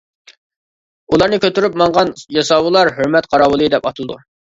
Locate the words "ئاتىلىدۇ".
3.91-4.19